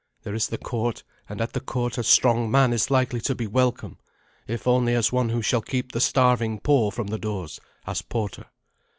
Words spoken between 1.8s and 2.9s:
a strong man is